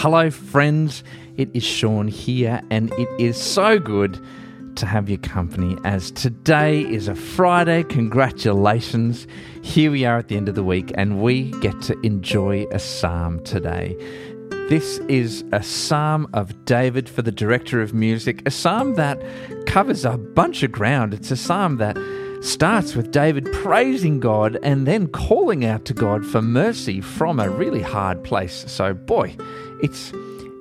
Hello, 0.00 0.30
friends. 0.30 1.02
It 1.36 1.50
is 1.54 1.64
Sean 1.64 2.06
here, 2.06 2.62
and 2.70 2.92
it 2.92 3.08
is 3.18 3.36
so 3.36 3.80
good 3.80 4.24
to 4.76 4.86
have 4.86 5.08
your 5.08 5.18
company 5.18 5.76
as 5.82 6.12
today 6.12 6.82
is 6.82 7.08
a 7.08 7.16
Friday. 7.16 7.82
Congratulations. 7.82 9.26
Here 9.60 9.90
we 9.90 10.04
are 10.04 10.16
at 10.16 10.28
the 10.28 10.36
end 10.36 10.48
of 10.48 10.54
the 10.54 10.62
week, 10.62 10.92
and 10.94 11.20
we 11.20 11.50
get 11.60 11.82
to 11.82 11.98
enjoy 12.02 12.68
a 12.70 12.78
psalm 12.78 13.42
today. 13.42 13.96
This 14.68 14.98
is 15.08 15.42
a 15.50 15.64
psalm 15.64 16.28
of 16.32 16.64
David 16.64 17.08
for 17.08 17.22
the 17.22 17.32
director 17.32 17.82
of 17.82 17.92
music, 17.92 18.46
a 18.46 18.52
psalm 18.52 18.94
that 18.94 19.20
covers 19.66 20.04
a 20.04 20.16
bunch 20.16 20.62
of 20.62 20.70
ground. 20.70 21.12
It's 21.12 21.32
a 21.32 21.36
psalm 21.36 21.78
that 21.78 21.96
starts 22.40 22.94
with 22.94 23.10
David 23.10 23.50
praising 23.52 24.20
God 24.20 24.58
and 24.62 24.86
then 24.86 25.08
calling 25.08 25.64
out 25.64 25.84
to 25.86 25.94
God 25.94 26.24
for 26.24 26.40
mercy 26.40 27.00
from 27.00 27.40
a 27.40 27.48
really 27.48 27.82
hard 27.82 28.22
place. 28.24 28.64
So, 28.66 28.94
boy, 28.94 29.36
it's 29.82 30.12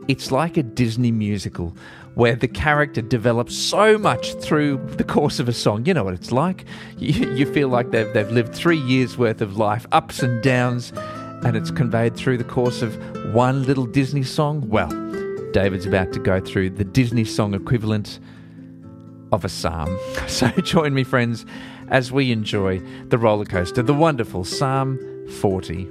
it's 0.08 0.32
like 0.32 0.58
a 0.58 0.64
Disney 0.64 1.12
musical 1.12 1.76
where 2.16 2.36
the 2.36 2.48
character 2.48 3.02
develops 3.02 3.56
so 3.56 3.98
much 3.98 4.34
through 4.36 4.78
the 4.98 5.04
course 5.04 5.40
of 5.40 5.48
a 5.48 5.54
song. 5.54 5.86
You 5.86 5.94
know 5.94 6.04
what 6.04 6.16
it's 6.16 6.32
like. 6.32 6.66
You, 6.98 7.32
you 7.34 7.54
feel 7.54 7.70
like 7.70 7.92
they've, 7.92 8.12
they've 8.12 8.32
lived 8.32 8.56
three 8.56 8.80
years 8.80 9.20
worth 9.20 9.40
of 9.40 9.58
life, 9.58 9.86
ups 9.92 10.24
and 10.24 10.42
downs, 10.42 10.92
and 11.44 11.56
it's 11.56 11.70
conveyed 11.70 12.16
through 12.16 12.40
the 12.40 12.44
course 12.44 12.82
of 12.82 12.96
one 13.34 13.64
little 13.64 13.86
Disney 13.86 14.24
song. 14.24 14.68
Well, 14.68 14.90
David's 15.52 15.86
about 15.86 16.12
to 16.14 16.20
go 16.20 16.40
through 16.40 16.72
the 16.72 16.84
Disney 16.84 17.24
song 17.24 17.54
equivalent 17.54 18.20
of 19.32 19.46
a 19.46 19.50
psalm. 19.50 19.98
So 20.28 20.50
join 20.50 20.94
me, 20.94 21.04
friends, 21.04 21.46
as 21.88 22.12
we 22.12 22.32
enjoy 22.32 22.80
the 23.08 23.18
roller 23.18 23.46
coaster, 23.46 23.82
the 23.82 23.94
wonderful 23.94 24.44
Psalm 24.44 25.00
40. 25.40 25.88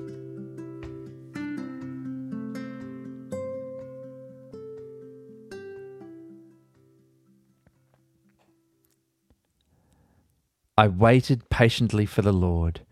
I 10.79 10.89
waited 10.89 11.49
patiently 11.49 12.05
for 12.05 12.21
the 12.21 12.33
Lord. 12.33 12.83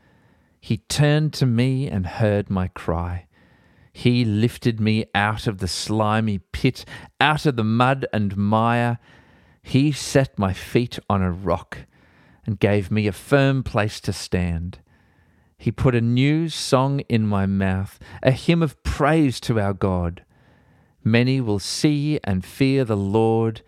He 0.58 0.78
turned 0.78 1.34
to 1.34 1.44
me 1.44 1.86
and 1.86 2.06
heard 2.06 2.48
my 2.48 2.68
cry. 2.68 3.26
He 3.92 4.24
lifted 4.24 4.80
me 4.80 5.04
out 5.14 5.46
of 5.46 5.58
the 5.58 5.68
slimy 5.68 6.38
pit, 6.38 6.86
out 7.20 7.44
of 7.44 7.56
the 7.56 7.64
mud 7.64 8.06
and 8.12 8.36
mire. 8.36 8.98
He 9.66 9.92
set 9.92 10.38
my 10.38 10.52
feet 10.52 10.98
on 11.08 11.22
a 11.22 11.32
rock 11.32 11.78
and 12.44 12.60
gave 12.60 12.90
me 12.90 13.06
a 13.06 13.12
firm 13.12 13.62
place 13.62 13.98
to 14.02 14.12
stand. 14.12 14.78
He 15.56 15.72
put 15.72 15.94
a 15.94 16.02
new 16.02 16.50
song 16.50 17.00
in 17.08 17.26
my 17.26 17.46
mouth, 17.46 17.98
a 18.22 18.30
hymn 18.30 18.62
of 18.62 18.80
praise 18.82 19.40
to 19.40 19.58
our 19.58 19.72
God. 19.72 20.22
Many 21.02 21.40
will 21.40 21.58
see 21.58 22.20
and 22.22 22.44
fear 22.44 22.84
the 22.84 22.96
Lord 22.96 23.62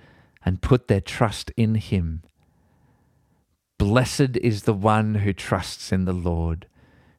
and 0.45 0.61
put 0.61 0.87
their 0.87 1.01
trust 1.01 1.51
in 1.57 1.77
him. 1.77 2.23
Blessed 3.79 4.37
is 4.43 4.63
the 4.65 4.75
one 4.75 5.17
who 5.17 5.33
trusts 5.33 5.93
in 5.93 6.05
the 6.05 6.13
Lord, 6.13 6.67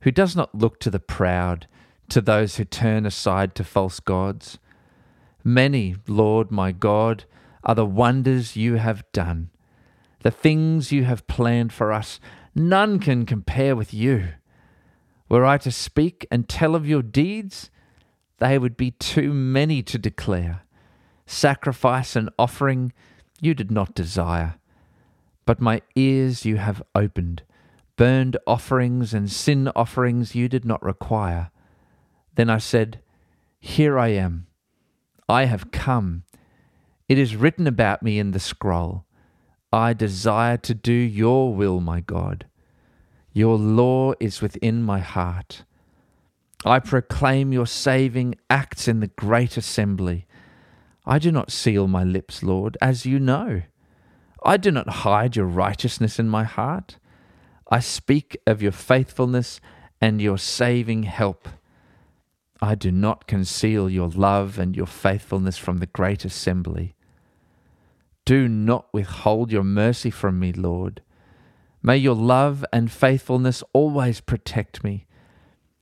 who 0.02 0.12
does 0.12 0.36
not 0.36 0.54
look 0.54 0.80
to 0.82 0.92
the 0.92 1.00
proud, 1.00 1.66
to 2.10 2.22
those 2.22 2.58
who 2.58 2.64
turn 2.64 3.08
aside 3.08 3.56
to 3.56 3.64
false 3.64 4.00
gods. 4.00 4.60
Many, 5.44 5.96
Lord 6.08 6.52
my 6.52 6.72
God, 6.72 7.26
are 7.68 7.76
the 7.76 7.86
wonders 7.86 8.56
you 8.56 8.76
have 8.76 9.04
done. 9.12 9.52
The 10.24 10.32
things 10.32 10.92
you 10.92 11.04
have 11.04 11.28
planned 11.28 11.72
for 11.72 11.94
us, 11.94 12.20
none 12.56 12.98
can 12.98 13.28
compare 13.28 13.76
with 13.76 13.94
you. 13.94 14.30
Were 15.30 15.46
I 15.46 15.60
to 15.60 15.72
speak 15.72 16.26
and 16.32 16.50
tell 16.50 16.74
of 16.74 16.88
your 16.88 17.04
deeds, 17.04 17.70
they 18.40 18.58
would 18.58 18.78
be 18.78 18.92
too 18.92 19.32
many 19.32 19.84
to 19.84 20.00
declare. 20.00 20.62
Sacrifice 21.28 22.16
and 22.16 22.32
offering 22.40 22.94
you 23.40 23.54
did 23.54 23.70
not 23.70 23.94
desire 23.94 24.56
but 25.48 25.62
my 25.62 25.82
ears 25.96 26.46
you 26.46 26.58
have 26.58 26.84
opened. 26.94 27.42
Burned 27.96 28.38
offerings 28.46 29.16
and 29.16 29.32
sin 29.32 29.72
offerings 29.76 30.36
you 30.36 30.48
did 30.48 30.66
not 30.66 30.84
require. 30.84 31.50
Then 32.36 32.50
I 32.50 32.60
said, 32.60 33.00
Here 33.60 33.98
I 33.98 34.10
am. 34.10 34.46
I 35.28 35.46
have 35.46 35.72
come. 35.72 36.24
It 37.10 37.18
is 37.18 37.36
written 37.36 37.68
about 37.68 38.04
me 38.04 38.20
in 38.20 38.32
the 38.32 38.40
scroll. 38.40 39.06
I 39.72 39.94
desire 39.94 40.58
to 40.58 40.74
do 40.74 40.92
your 40.92 41.54
will, 41.54 41.80
my 41.80 42.02
God. 42.02 42.46
Your 43.32 43.58
law 43.58 44.14
is 44.20 44.42
within 44.42 44.84
my 44.84 45.00
heart. 45.00 45.64
I 46.66 46.80
proclaim 46.80 47.54
your 47.54 47.68
saving 47.68 48.36
acts 48.50 48.88
in 48.88 49.00
the 49.00 49.08
great 49.08 49.56
assembly. 49.56 50.26
I 51.06 51.20
do 51.20 51.32
not 51.32 51.52
seal 51.52 51.88
my 51.88 52.04
lips, 52.04 52.44
Lord, 52.44 52.78
as 52.82 53.06
you 53.06 53.20
know. 53.20 53.62
I 54.44 54.58
do 54.58 54.72
not 54.72 54.90
hide 54.90 55.36
your 55.38 55.46
righteousness 55.46 56.20
in 56.20 56.28
my 56.28 56.44
heart. 56.44 56.98
I 57.70 57.80
speak 57.80 58.38
of 58.46 58.62
your 58.62 58.74
faithfulness 58.74 59.62
and 60.02 60.22
your 60.22 60.38
saving 60.38 61.04
help. 61.04 61.48
I 62.62 62.76
do 62.76 62.92
not 62.92 63.28
conceal 63.28 63.90
your 63.90 64.10
love 64.10 64.60
and 64.60 64.76
your 64.76 64.88
faithfulness 64.88 65.58
from 65.58 65.78
the 65.78 65.86
great 65.86 66.26
assembly. 66.26 66.96
Do 68.28 68.50
not 68.50 68.88
withhold 68.92 69.54
your 69.54 69.64
mercy 69.64 70.10
from 70.10 70.38
me, 70.38 70.52
Lord. 70.52 71.02
May 71.82 71.96
your 71.96 72.14
love 72.14 72.66
and 72.74 72.92
faithfulness 72.92 73.64
always 73.72 74.20
protect 74.20 74.84
me. 74.84 75.06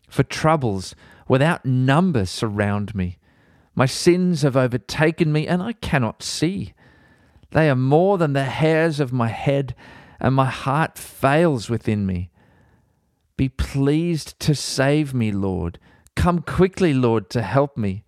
For 0.07 0.21
troubles 0.21 0.93
without 1.27 1.65
number 1.65 2.23
surround 2.27 2.93
me. 2.93 3.17
My 3.73 3.87
sins 3.87 4.43
have 4.43 4.55
overtaken 4.55 5.31
me, 5.31 5.47
and 5.47 5.63
I 5.63 5.73
cannot 5.73 6.21
see. 6.21 6.75
They 7.49 7.67
are 7.67 7.75
more 7.75 8.19
than 8.19 8.33
the 8.33 8.43
hairs 8.43 8.99
of 8.99 9.11
my 9.11 9.29
head, 9.29 9.73
and 10.19 10.35
my 10.35 10.45
heart 10.45 10.99
fails 10.99 11.67
within 11.67 12.05
me. 12.05 12.29
Be 13.37 13.49
pleased 13.49 14.39
to 14.41 14.53
save 14.53 15.15
me, 15.15 15.31
Lord. 15.31 15.79
Come 16.15 16.43
quickly, 16.43 16.93
Lord, 16.93 17.31
to 17.31 17.41
help 17.41 17.75
me. 17.75 18.03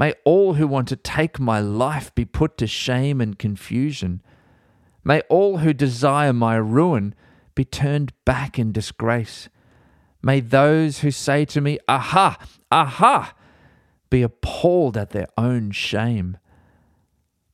May 0.00 0.14
all 0.24 0.54
who 0.54 0.66
want 0.66 0.88
to 0.88 0.96
take 0.96 1.38
my 1.38 1.60
life 1.60 2.14
be 2.14 2.24
put 2.24 2.56
to 2.56 2.66
shame 2.66 3.20
and 3.20 3.38
confusion. 3.38 4.22
May 5.04 5.20
all 5.28 5.58
who 5.58 5.74
desire 5.74 6.32
my 6.32 6.56
ruin 6.56 7.14
be 7.54 7.66
turned 7.66 8.14
back 8.24 8.58
in 8.58 8.72
disgrace. 8.72 9.50
May 10.22 10.40
those 10.40 11.00
who 11.00 11.10
say 11.10 11.44
to 11.44 11.60
me, 11.60 11.78
Aha, 11.86 12.38
aha, 12.72 13.34
be 14.08 14.22
appalled 14.22 14.96
at 14.96 15.10
their 15.10 15.28
own 15.36 15.70
shame. 15.70 16.38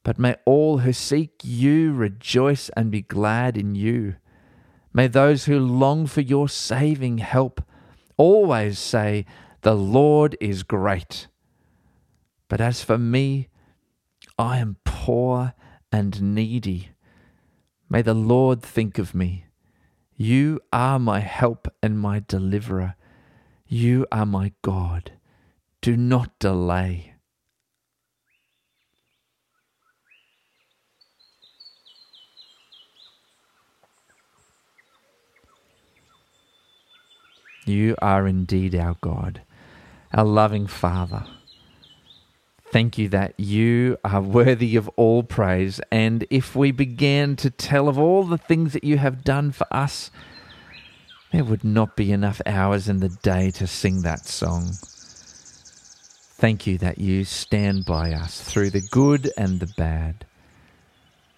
But 0.04 0.16
may 0.16 0.36
all 0.44 0.78
who 0.78 0.92
seek 0.92 1.40
you 1.42 1.92
rejoice 1.94 2.68
and 2.76 2.92
be 2.92 3.02
glad 3.02 3.56
in 3.56 3.74
you. 3.74 4.14
May 4.94 5.08
those 5.08 5.46
who 5.46 5.58
long 5.58 6.06
for 6.06 6.20
your 6.20 6.48
saving 6.48 7.18
help 7.18 7.60
always 8.16 8.78
say, 8.78 9.26
The 9.62 9.74
Lord 9.74 10.36
is 10.40 10.62
great. 10.62 11.26
But 12.48 12.60
as 12.60 12.82
for 12.84 12.98
me, 12.98 13.48
I 14.38 14.58
am 14.58 14.76
poor 14.84 15.54
and 15.90 16.34
needy. 16.34 16.90
May 17.88 18.02
the 18.02 18.14
Lord 18.14 18.62
think 18.62 18.98
of 18.98 19.14
me. 19.14 19.46
You 20.16 20.60
are 20.72 20.98
my 20.98 21.20
help 21.20 21.68
and 21.82 21.98
my 21.98 22.22
deliverer. 22.26 22.94
You 23.66 24.06
are 24.10 24.26
my 24.26 24.52
God. 24.62 25.12
Do 25.80 25.96
not 25.96 26.38
delay. 26.38 27.14
You 37.66 37.96
are 38.00 38.28
indeed 38.28 38.76
our 38.76 38.96
God, 39.00 39.42
our 40.14 40.24
loving 40.24 40.68
Father. 40.68 41.26
Thank 42.72 42.98
you 42.98 43.08
that 43.10 43.38
you 43.38 43.96
are 44.04 44.20
worthy 44.20 44.76
of 44.76 44.88
all 44.96 45.22
praise. 45.22 45.80
And 45.90 46.26
if 46.30 46.56
we 46.56 46.72
began 46.72 47.36
to 47.36 47.50
tell 47.50 47.88
of 47.88 47.98
all 47.98 48.24
the 48.24 48.38
things 48.38 48.72
that 48.72 48.84
you 48.84 48.98
have 48.98 49.24
done 49.24 49.52
for 49.52 49.66
us, 49.70 50.10
there 51.32 51.44
would 51.44 51.64
not 51.64 51.96
be 51.96 52.12
enough 52.12 52.40
hours 52.44 52.88
in 52.88 53.00
the 53.00 53.08
day 53.08 53.50
to 53.52 53.66
sing 53.66 54.02
that 54.02 54.26
song. 54.26 54.72
Thank 56.38 56.66
you 56.66 56.76
that 56.78 56.98
you 56.98 57.24
stand 57.24 57.86
by 57.86 58.12
us 58.12 58.42
through 58.42 58.70
the 58.70 58.86
good 58.90 59.30
and 59.38 59.60
the 59.60 59.72
bad. 59.76 60.26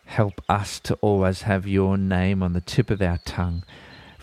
Help 0.06 0.40
us 0.48 0.80
to 0.80 0.94
always 0.96 1.42
have 1.42 1.68
your 1.68 1.96
name 1.96 2.42
on 2.42 2.52
the 2.52 2.60
tip 2.60 2.90
of 2.90 3.02
our 3.02 3.18
tongue 3.18 3.62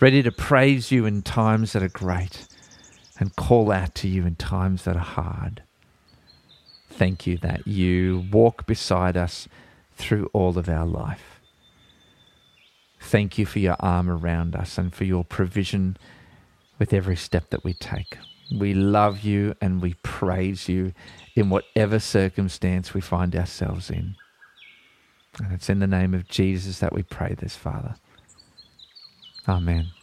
ready 0.00 0.22
to 0.22 0.30
praise 0.30 0.90
you 0.90 1.06
in 1.06 1.22
times 1.22 1.72
that 1.72 1.82
are 1.82 1.88
great 1.88 2.46
and 3.18 3.34
call 3.36 3.72
out 3.72 3.94
to 3.94 4.08
you 4.08 4.26
in 4.26 4.34
times 4.34 4.84
that 4.84 4.96
are 4.96 4.98
hard. 4.98 5.62
Thank 6.96 7.26
you 7.26 7.36
that 7.38 7.66
you 7.66 8.24
walk 8.32 8.66
beside 8.66 9.16
us 9.16 9.48
through 9.96 10.30
all 10.32 10.56
of 10.56 10.68
our 10.68 10.86
life. 10.86 11.40
Thank 13.00 13.38
you 13.38 13.46
for 13.46 13.58
your 13.58 13.76
arm 13.80 14.08
around 14.08 14.56
us 14.56 14.78
and 14.78 14.94
for 14.94 15.04
your 15.04 15.22
provision 15.24 15.96
with 16.78 16.92
every 16.92 17.16
step 17.16 17.50
that 17.50 17.64
we 17.64 17.74
take. 17.74 18.16
We 18.58 18.74
love 18.74 19.20
you 19.20 19.54
and 19.60 19.82
we 19.82 19.94
praise 20.02 20.68
you 20.68 20.92
in 21.34 21.50
whatever 21.50 21.98
circumstance 21.98 22.94
we 22.94 23.00
find 23.00 23.36
ourselves 23.36 23.90
in. 23.90 24.16
And 25.38 25.52
it's 25.52 25.68
in 25.68 25.80
the 25.80 25.86
name 25.86 26.14
of 26.14 26.28
Jesus 26.28 26.78
that 26.78 26.92
we 26.92 27.02
pray 27.02 27.34
this, 27.34 27.56
Father. 27.56 27.96
Amen. 29.46 29.95